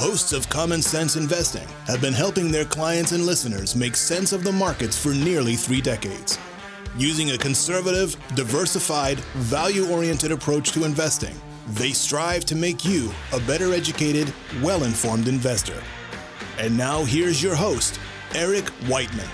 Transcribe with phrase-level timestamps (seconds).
[0.00, 4.42] hosts of Common Sense Investing have been helping their clients and listeners make sense of
[4.42, 6.38] the markets for nearly three decades.
[6.96, 11.34] Using a conservative, diversified, value oriented approach to investing,
[11.72, 14.32] they strive to make you a better educated,
[14.62, 15.82] well informed investor.
[16.58, 18.00] And now here's your host,
[18.34, 19.28] Eric Whiteman.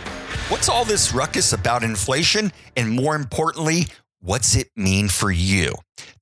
[0.49, 2.53] What's all this ruckus about inflation?
[2.77, 3.87] And more importantly,
[4.21, 5.75] what's it mean for you?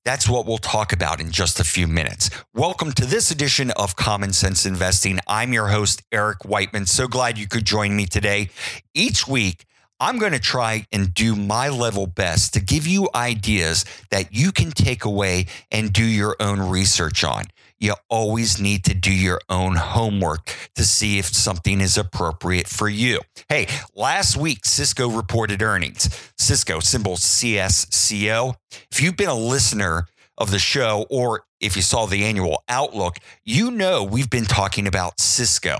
[0.03, 2.29] That's what we'll talk about in just a few minutes.
[2.53, 5.19] Welcome to this edition of Common Sense Investing.
[5.27, 6.85] I'm your host, Eric Whiteman.
[6.85, 8.49] So glad you could join me today.
[8.93, 9.65] Each week,
[9.99, 14.51] I'm going to try and do my level best to give you ideas that you
[14.51, 17.45] can take away and do your own research on.
[17.79, 22.87] You always need to do your own homework to see if something is appropriate for
[22.87, 23.19] you.
[23.49, 26.09] Hey, last week, Cisco reported earnings.
[26.37, 28.55] Cisco, symbol CSCO.
[28.91, 30.05] If you've been a listener
[30.37, 34.87] of the show or if you saw the annual outlook, you know we've been talking
[34.87, 35.77] about Cisco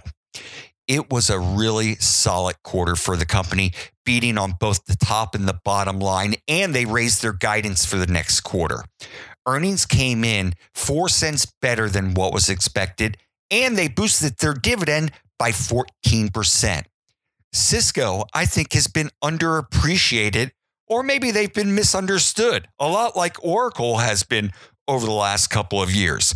[0.87, 3.71] it was a really solid quarter for the company,
[4.05, 7.97] beating on both the top and the bottom line, and they raised their guidance for
[7.97, 8.83] the next quarter.
[9.47, 13.17] Earnings came in 4 cents better than what was expected,
[13.51, 16.83] and they boosted their dividend by 14%.
[17.53, 20.51] Cisco, I think, has been underappreciated,
[20.87, 24.51] or maybe they've been misunderstood, a lot like Oracle has been
[24.87, 26.35] over the last couple of years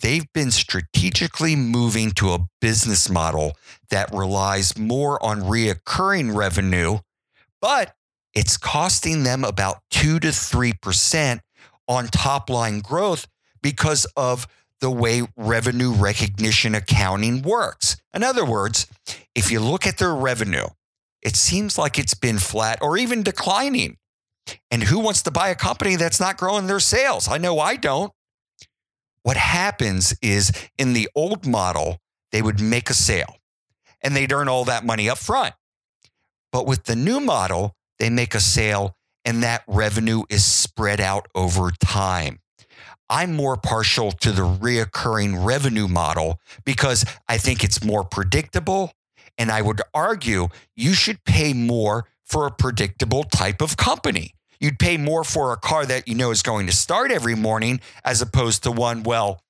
[0.00, 3.56] they've been strategically moving to a business model
[3.90, 6.98] that relies more on reoccurring revenue,
[7.60, 7.94] but
[8.34, 11.40] it's costing them about 2 to 3%
[11.88, 13.26] on top line growth
[13.62, 14.46] because of
[14.80, 17.96] the way revenue recognition accounting works.
[18.14, 18.86] In other words,
[19.34, 20.66] if you look at their revenue,
[21.22, 23.96] it seems like it's been flat or even declining.
[24.70, 27.28] And who wants to buy a company that's not growing their sales?
[27.28, 28.12] I know I don't.
[29.22, 31.98] What happens is in the old model,
[32.30, 33.36] they would make a sale
[34.00, 35.54] and they'd earn all that money up front.
[36.52, 38.96] But with the new model, they make a sale
[39.28, 42.38] and that revenue is spread out over time.
[43.10, 48.90] I'm more partial to the reoccurring revenue model because I think it's more predictable.
[49.36, 54.32] And I would argue you should pay more for a predictable type of company.
[54.60, 57.80] You'd pay more for a car that you know is going to start every morning
[58.06, 59.42] as opposed to one, well,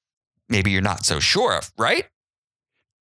[0.48, 2.04] maybe you're not so sure of, right?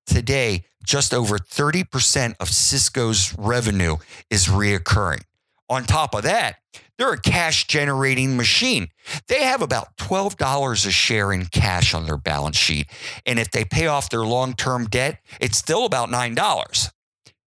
[0.06, 3.96] Today, just over 30% of Cisco's revenue
[4.30, 5.22] is reoccurring.
[5.70, 6.56] On top of that,
[6.96, 8.88] they're a cash generating machine.
[9.28, 12.88] They have about $12 a share in cash on their balance sheet.
[13.26, 16.90] And if they pay off their long term debt, it's still about $9.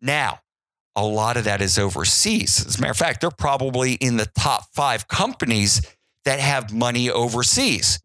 [0.01, 0.39] Now,
[0.95, 2.66] a lot of that is overseas.
[2.66, 5.81] As a matter of fact, they're probably in the top five companies
[6.25, 8.00] that have money overseas.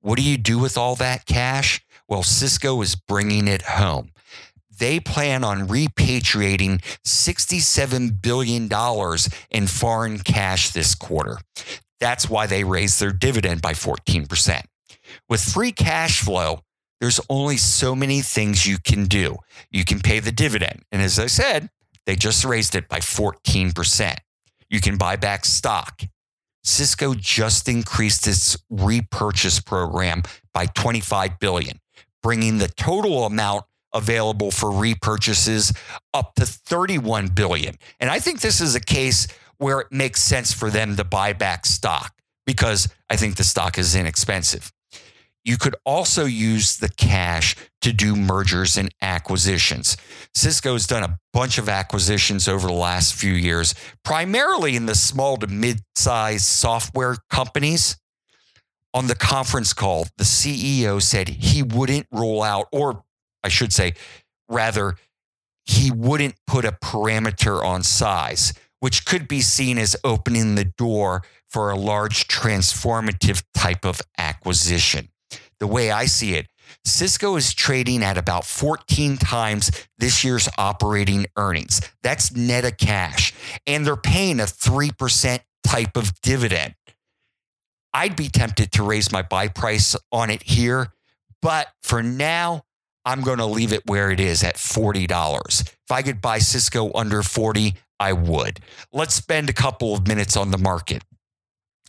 [0.00, 1.84] What do you do with all that cash?
[2.06, 4.12] Well, Cisco is bringing it home.
[4.78, 8.68] They plan on repatriating $67 billion
[9.50, 11.38] in foreign cash this quarter.
[12.00, 14.62] That's why they raised their dividend by 14%.
[15.28, 16.60] With free cash flow,
[17.00, 19.36] there's only so many things you can do.
[19.70, 20.82] You can pay the dividend.
[20.92, 21.70] And as I said,
[22.04, 24.16] they just raised it by 14%.
[24.70, 26.02] You can buy back stock.
[26.64, 30.22] Cisco just increased its repurchase program
[30.52, 31.78] by 25 billion,
[32.22, 33.64] bringing the total amount
[33.96, 35.76] available for repurchases
[36.14, 37.74] up to 31 billion.
[37.98, 39.26] And I think this is a case
[39.58, 42.14] where it makes sense for them to buy back stock
[42.46, 44.70] because I think the stock is inexpensive.
[45.44, 49.96] You could also use the cash to do mergers and acquisitions.
[50.34, 53.72] Cisco's done a bunch of acquisitions over the last few years,
[54.04, 57.96] primarily in the small to mid sized software companies.
[58.92, 63.04] On the conference call, the CEO said he wouldn't roll out, or
[63.46, 63.94] I should say,
[64.48, 64.96] rather,
[65.64, 71.22] he wouldn't put a parameter on size, which could be seen as opening the door
[71.48, 75.08] for a large transformative type of acquisition
[75.58, 76.48] the way I see it,
[76.84, 81.80] Cisco is trading at about 14 times this year's operating earnings.
[82.02, 83.32] That's net of cash.
[83.66, 86.74] And they're paying a 3% type of dividend.
[87.94, 90.92] I'd be tempted to raise my buy price on it here,
[91.40, 92.64] but for now,
[93.06, 95.60] I'm going to leave it where it is at $40.
[95.62, 98.60] If I could buy Cisco under 40, I would.
[98.92, 101.02] Let's spend a couple of minutes on the market.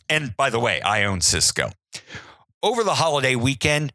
[0.08, 1.70] And by the way, I own Cisco
[2.62, 3.92] over the holiday weekend,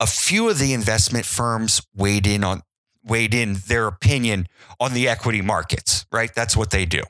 [0.00, 2.62] a few of the investment firms weighed in on
[3.06, 4.46] weighed in their opinion
[4.80, 6.34] on the equity markets, right?
[6.34, 7.02] That's what they do.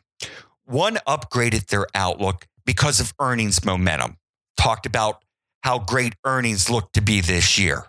[0.64, 4.16] One upgraded their outlook because of earnings momentum.
[4.56, 5.22] Talked about
[5.62, 7.84] how great earnings look to be this year.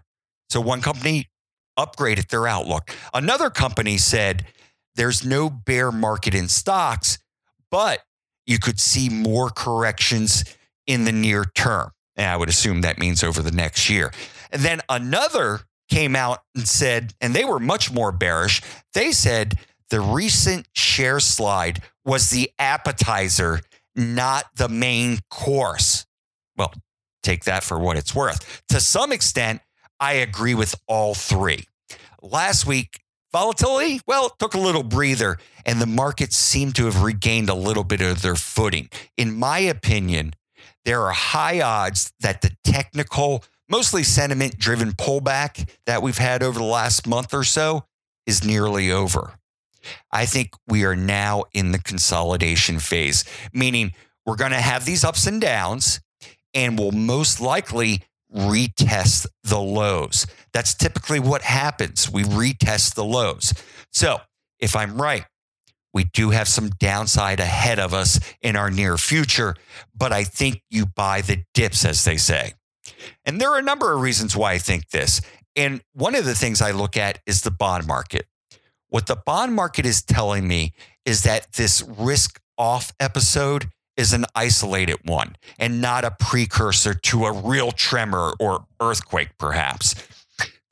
[0.50, 1.30] So one company
[1.78, 2.92] upgraded their outlook.
[3.14, 4.46] Another company said
[4.96, 7.18] there's no bear market in stocks,
[7.70, 8.00] but
[8.46, 10.46] you could see more corrections
[10.88, 11.92] in the near term.
[12.16, 14.14] And I would assume that means over the next year.
[14.52, 18.62] And then another came out and said, and they were much more bearish.
[18.94, 19.56] They said
[19.90, 23.62] the recent share slide was the appetizer,
[23.96, 26.06] not the main course.
[26.58, 26.74] Well,
[27.22, 28.64] take that for what it's worth.
[28.70, 29.62] To some extent,
[30.00, 31.66] I agree with all three.
[32.22, 33.00] Last week,
[33.32, 37.84] volatility, well, took a little breather and the markets seem to have regained a little
[37.84, 38.90] bit of their footing.
[39.18, 40.34] In my opinion,
[40.84, 46.60] there are high odds that the technical, mostly sentiment driven pullback that we've had over
[46.60, 47.86] the last month or so
[48.26, 49.34] is nearly over.
[50.12, 53.94] I think we are now in the consolidation phase, meaning
[54.26, 56.00] we're going to have these ups and downs
[56.54, 58.02] and will most likely
[58.36, 60.28] retest the lows.
[60.54, 62.10] That's typically what happens.
[62.12, 63.54] We retest the lows.
[63.92, 64.20] So
[64.60, 65.26] if I'm right,
[65.94, 69.56] we do have some downside ahead of us in our near future,
[69.98, 72.54] but I think you buy the dips, as they say.
[73.24, 75.22] And there are a number of reasons why I think this.
[75.56, 78.26] And one of the things I look at is the bond market.
[78.90, 80.74] What the bond market is telling me
[81.06, 87.26] is that this risk off episode is an isolated one and not a precursor to
[87.26, 89.96] a real tremor or earthquake, perhaps.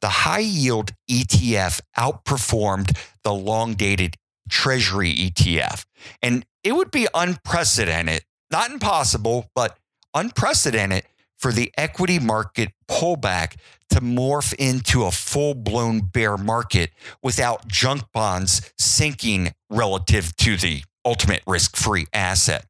[0.02, 4.16] The high yield ETF outperformed the long dated
[4.50, 5.86] Treasury ETF.
[6.22, 9.78] And it would be unprecedented, not impossible, but
[10.14, 11.06] unprecedented
[11.38, 13.56] for the equity market pullback
[13.90, 16.92] to morph into a full blown bear market
[17.22, 22.66] without junk bonds sinking relative to the ultimate risk free asset.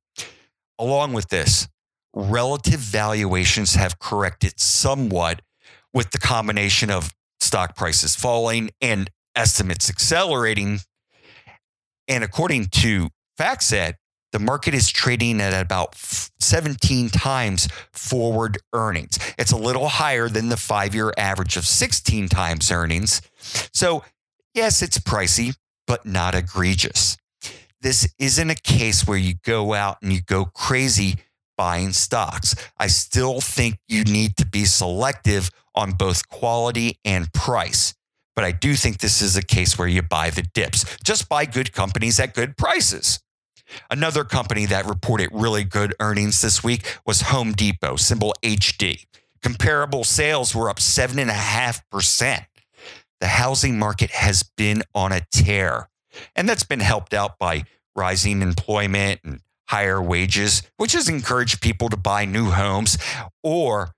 [0.80, 1.68] Along with this,
[2.14, 5.42] relative valuations have corrected somewhat
[5.94, 10.80] with the combination of stock prices falling and estimates accelerating.
[12.08, 13.10] And according to
[13.40, 13.94] FactSet,
[14.32, 19.20] the market is trading at about 17 times forward earnings.
[19.38, 23.22] It's a little higher than the five year average of 16 times earnings.
[23.74, 24.04] So,
[24.56, 25.56] yes, it's pricey,
[25.86, 27.18] but not egregious
[27.84, 31.18] this isn't a case where you go out and you go crazy
[31.58, 32.56] buying stocks.
[32.80, 37.94] I still think you need to be selective on both quality and price.
[38.36, 40.86] But I do think this is a case where you buy the dips.
[41.04, 43.20] Just buy good companies at good prices.
[43.92, 49.06] Another company that reported really good earnings this week was Home Depot, symbol HD.
[49.42, 52.46] Comparable sales were up 7.5%.
[53.20, 55.90] The housing market has been on a tear.
[56.36, 57.64] And that's been helped out by
[57.96, 59.40] rising employment and
[59.70, 62.98] higher wages, which has encouraged people to buy new homes
[63.44, 63.92] or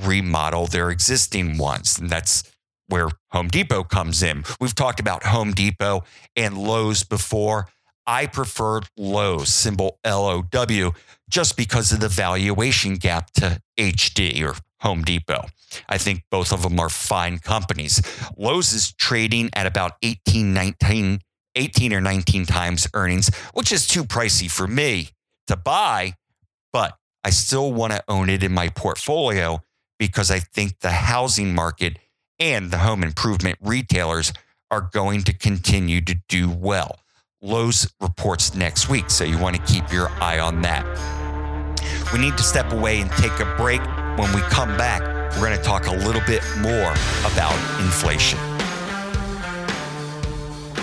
[0.00, 1.98] remodel their existing ones.
[1.98, 2.42] And that's
[2.88, 4.44] where Home Depot comes in.
[4.60, 6.04] We've talked about Home Depot
[6.36, 7.68] and Lowe's before.
[8.06, 10.92] I prefer Lowe's, symbol L O W,
[11.30, 15.46] just because of the valuation gap to HD or Home Depot.
[15.88, 18.02] I think both of them are fine companies.
[18.36, 21.20] Lowe's is trading at about 18, 19
[21.54, 25.10] 18 or 19 times earnings, which is too pricey for me
[25.46, 26.14] to buy,
[26.72, 29.62] but I still want to own it in my portfolio
[29.98, 31.98] because I think the housing market
[32.38, 34.32] and the home improvement retailers
[34.70, 36.98] are going to continue to do well.
[37.40, 40.86] Lowe's reports next week, so you want to keep your eye on that.
[42.12, 43.80] We need to step away and take a break.
[44.18, 45.02] When we come back,
[45.36, 46.92] we're going to talk a little bit more
[47.24, 48.38] about inflation.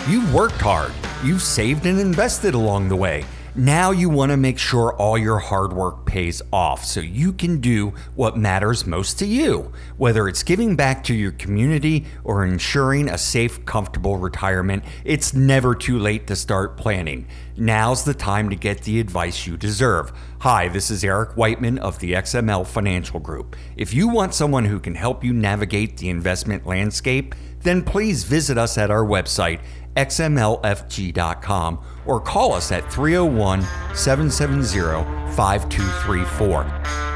[0.09, 0.91] You've worked hard,
[1.23, 3.25] you've saved and invested along the way.
[3.53, 7.59] Now you want to make sure all your hard work pays off so you can
[7.59, 13.07] do what matters most to you, whether it's giving back to your community or ensuring
[13.07, 14.83] a safe, comfortable retirement.
[15.05, 17.27] It's never too late to start planning.
[17.55, 20.11] Now's the time to get the advice you deserve.
[20.39, 23.55] Hi, this is Eric Whiteman of the XML Financial Group.
[23.77, 28.57] If you want someone who can help you navigate the investment landscape, then please visit
[28.57, 29.59] us at our website
[29.95, 33.61] xmlfg.com or call us at 301
[33.95, 35.03] 770
[35.35, 37.09] 5234.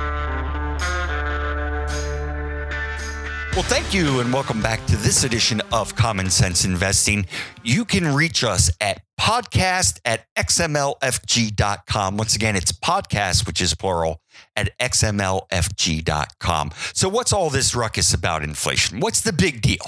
[3.53, 7.27] Well, thank you, and welcome back to this edition of Common Sense Investing.
[7.61, 12.17] You can reach us at podcast at xmlfg.com.
[12.17, 14.21] Once again, it's podcast, which is plural,
[14.55, 16.71] at xmlfg.com.
[16.93, 18.99] So, what's all this ruckus about inflation?
[18.99, 19.85] What's the big deal?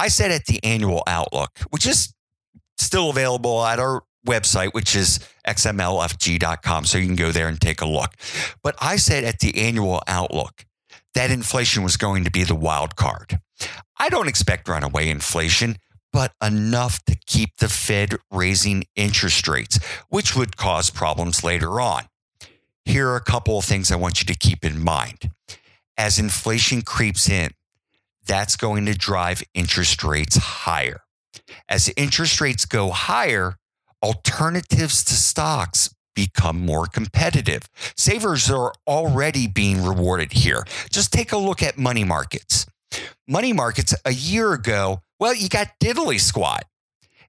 [0.00, 2.14] I said at the annual outlook, which is
[2.78, 6.86] still available at our website, which is xmlfg.com.
[6.86, 8.14] So you can go there and take a look.
[8.62, 10.64] But I said at the annual outlook
[11.14, 13.40] that inflation was going to be the wild card.
[13.98, 15.76] I don't expect runaway inflation,
[16.14, 19.78] but enough to keep the Fed raising interest rates,
[20.08, 22.04] which would cause problems later on.
[22.86, 25.30] Here are a couple of things I want you to keep in mind.
[25.98, 27.50] As inflation creeps in,
[28.26, 31.00] that's going to drive interest rates higher.
[31.68, 33.56] As interest rates go higher,
[34.02, 37.68] alternatives to stocks become more competitive.
[37.96, 40.64] Savers are already being rewarded here.
[40.90, 42.66] Just take a look at money markets.
[43.28, 46.64] Money markets a year ago, well, you got diddly squat.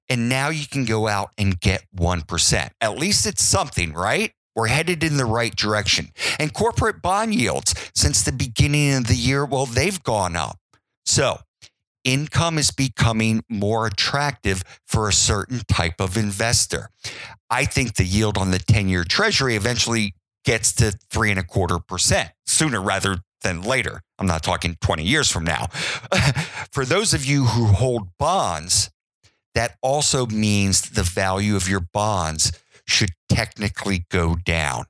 [0.08, 2.70] And now you can go out and get 1%.
[2.80, 4.32] At least it's something, right?
[4.54, 6.08] We're headed in the right direction.
[6.38, 10.58] And corporate bond yields since the beginning of the year, well, they've gone up.
[11.04, 11.38] So
[12.04, 16.88] income is becoming more attractive for a certain type of investor.
[17.50, 21.44] I think the yield on the 10 year treasury eventually gets to three and a
[21.44, 24.00] quarter percent sooner rather than later.
[24.18, 25.66] I'm not talking 20 years from now.
[26.72, 28.90] for those of you who hold bonds,
[29.54, 32.52] that also means the value of your bonds
[32.86, 34.84] should technically go down.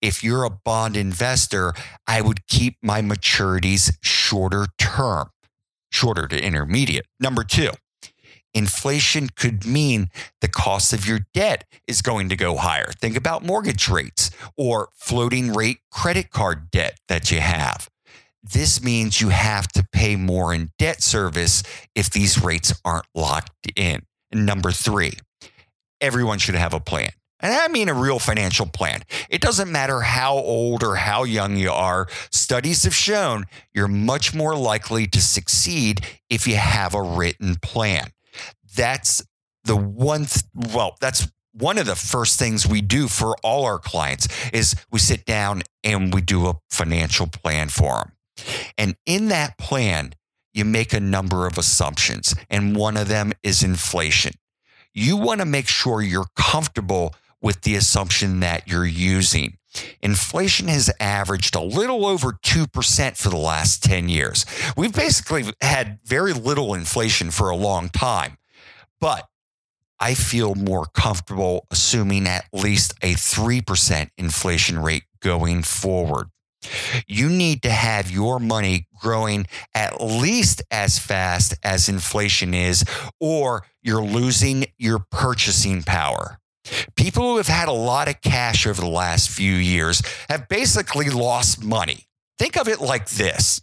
[0.00, 1.72] If you're a bond investor,
[2.06, 5.30] I would keep my maturities shorter term
[5.94, 7.06] shorter to intermediate.
[7.20, 7.70] Number two,
[8.52, 10.08] inflation could mean
[10.40, 12.90] the cost of your debt is going to go higher.
[13.00, 17.88] Think about mortgage rates or floating rate credit card debt that you have.
[18.42, 21.62] This means you have to pay more in debt service
[21.94, 24.02] if these rates aren't locked in.
[24.32, 25.14] Number three,
[26.00, 27.10] everyone should have a plan.
[27.44, 29.02] And I mean a real financial plan.
[29.28, 32.08] It doesn't matter how old or how young you are.
[32.30, 38.06] Studies have shown you're much more likely to succeed if you have a written plan.
[38.74, 39.22] That's
[39.64, 43.78] the one, th- well, that's one of the first things we do for all our
[43.78, 48.12] clients is we sit down and we do a financial plan for them.
[48.78, 50.14] And in that plan,
[50.54, 54.32] you make a number of assumptions, and one of them is inflation.
[54.94, 59.58] You want to make sure you're comfortable with the assumption that you're using.
[60.00, 64.46] Inflation has averaged a little over 2% for the last 10 years.
[64.78, 68.38] We've basically had very little inflation for a long time,
[68.98, 69.28] but
[70.00, 76.28] I feel more comfortable assuming at least a 3% inflation rate going forward.
[77.06, 82.86] You need to have your money growing at least as fast as inflation is,
[83.20, 86.38] or you're losing your purchasing power.
[86.96, 91.10] People who have had a lot of cash over the last few years have basically
[91.10, 92.06] lost money.
[92.38, 93.60] Think of it like this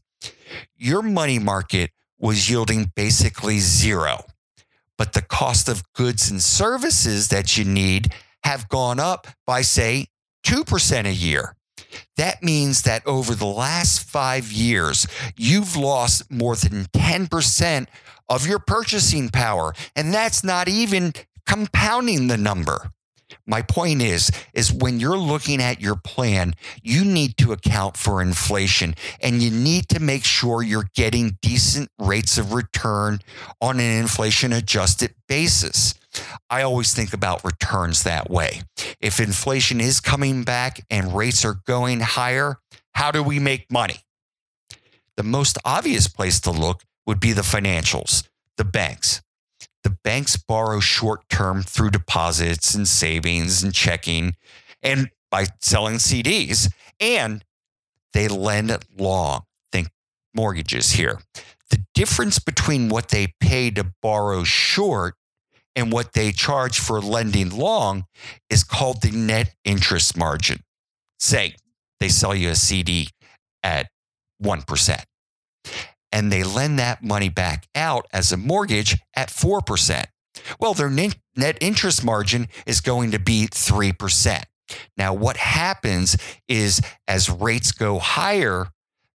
[0.76, 4.26] your money market was yielding basically zero,
[4.98, 10.08] but the cost of goods and services that you need have gone up by, say,
[10.46, 11.56] 2% a year.
[12.18, 17.88] That means that over the last five years, you've lost more than 10%
[18.30, 19.74] of your purchasing power.
[19.96, 21.14] And that's not even
[21.46, 22.92] compounding the number.
[23.46, 28.22] My point is is when you're looking at your plan, you need to account for
[28.22, 33.20] inflation and you need to make sure you're getting decent rates of return
[33.60, 35.94] on an inflation adjusted basis.
[36.50, 38.62] I always think about returns that way.
[39.00, 42.58] If inflation is coming back and rates are going higher,
[42.94, 44.02] how do we make money?
[45.16, 49.22] The most obvious place to look would be the financials, the banks
[49.84, 54.36] the banks borrow short term through deposits and savings and checking
[54.84, 57.44] and by selling CDs, and
[58.14, 59.44] they lend long.
[59.72, 59.90] Think
[60.34, 61.20] mortgages here.
[61.70, 65.16] The difference between what they pay to borrow short
[65.76, 68.06] and what they charge for lending long
[68.50, 70.60] is called the net interest margin.
[71.20, 71.56] Say
[72.02, 73.08] they sell you a CD
[73.64, 73.88] at
[74.44, 75.04] 1%
[76.12, 80.06] and they lend that money back out as a mortgage at 4%.
[80.60, 84.44] Well, their net interest margin is going to be 3%.
[84.98, 88.68] Now, what happens is as rates go higher,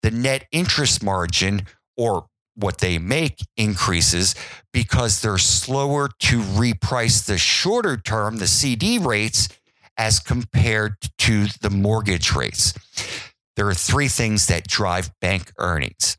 [0.03, 4.35] the net interest margin or what they make increases
[4.73, 9.49] because they're slower to reprice the shorter term, the CD rates,
[9.97, 12.75] as compared to the mortgage rates.
[13.57, 16.17] There are three things that drive bank earnings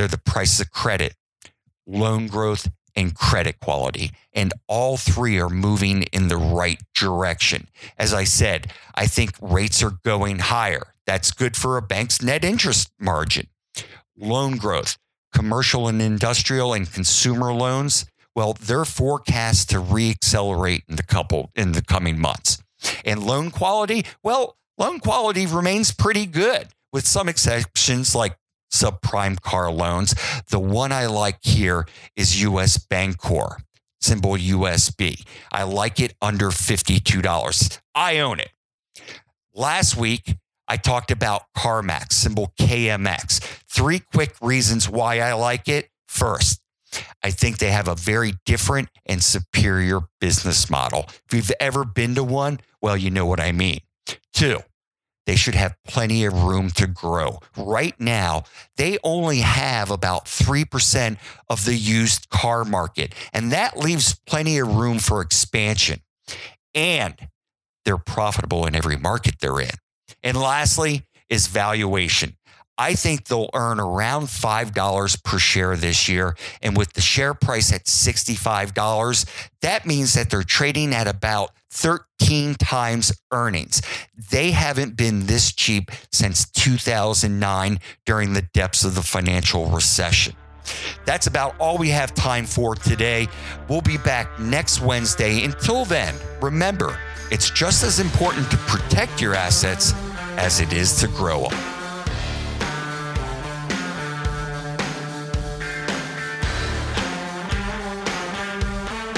[0.00, 1.14] they're the price of credit,
[1.86, 4.12] loan growth, and credit quality.
[4.32, 7.68] And all three are moving in the right direction.
[7.98, 10.94] As I said, I think rates are going higher.
[11.04, 13.48] That's good for a bank's net interest margin.
[14.16, 14.96] Loan growth,
[15.34, 21.72] commercial and industrial and consumer loans, well, they're forecast to reaccelerate in the couple in
[21.72, 22.56] the coming months.
[23.04, 28.39] And loan quality, well, loan quality remains pretty good with some exceptions like
[28.72, 30.14] subprime car loans.
[30.50, 31.86] The one I like here
[32.16, 33.56] is US Bancorp,
[34.00, 35.24] symbol USB.
[35.52, 37.80] I like it under $52.
[37.94, 38.50] I own it.
[39.54, 40.36] Last week,
[40.68, 43.40] I talked about CarMax, symbol KMX.
[43.68, 45.90] Three quick reasons why I like it.
[46.06, 46.60] First,
[47.22, 51.06] I think they have a very different and superior business model.
[51.26, 53.80] If you've ever been to one, well, you know what I mean.
[54.32, 54.60] Two,
[55.30, 57.38] they should have plenty of room to grow.
[57.56, 58.42] Right now,
[58.76, 61.18] they only have about 3%
[61.48, 66.00] of the used car market, and that leaves plenty of room for expansion.
[66.74, 67.14] And
[67.84, 69.70] they're profitable in every market they're in.
[70.24, 72.36] And lastly, is valuation.
[72.76, 76.34] I think they'll earn around $5 per share this year.
[76.60, 82.54] And with the share price at $65, that means that they're trading at about 13
[82.56, 83.82] times earnings.
[84.30, 90.34] They haven't been this cheap since 2009 during the depths of the financial recession.
[91.04, 93.28] That's about all we have time for today.
[93.68, 95.44] We'll be back next Wednesday.
[95.44, 96.98] Until then, remember,
[97.30, 99.94] it's just as important to protect your assets
[100.36, 101.79] as it is to grow them.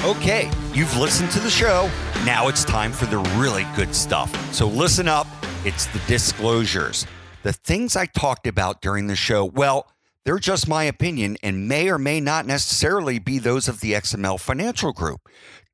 [0.04, 1.88] Okay, you've listened to the show.
[2.25, 4.52] Now it's time for the really good stuff.
[4.52, 5.28] So listen up.
[5.64, 7.06] It's the disclosures.
[7.44, 9.87] The things I talked about during the show, well,
[10.25, 14.40] they're just my opinion and may or may not necessarily be those of the XML
[14.40, 15.28] Financial Group.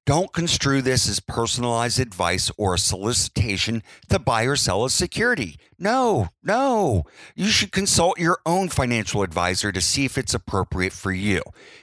[0.04, 5.56] Don't construe this as personalized advice or a solicitation to buy or sell a security.
[5.78, 7.04] No, no.
[7.36, 11.40] You should consult your own financial advisor to see if it's appropriate for you.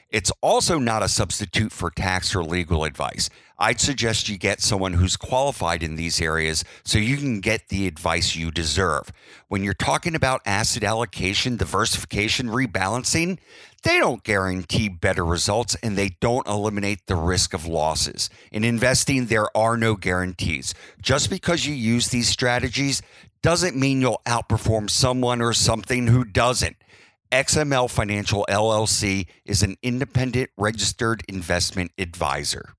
[0.10, 3.30] It's also not a substitute for tax or legal advice.
[3.58, 7.88] I'd suggest you get someone who's qualified in these areas so you can get the
[7.88, 9.14] advice you deserve.
[9.48, 13.40] When you're talking about asset allocation, diversification, rebalancing,
[13.84, 18.30] they don't guarantee better results and they don't eliminate the risk of losses.
[18.52, 20.74] In investing, there are no guarantees.
[21.02, 23.02] Just because you use these strategies
[23.42, 26.78] doesn't mean you'll outperform someone or something who doesn't.
[27.32, 32.76] XML Financial LLC is an independent registered investment advisor.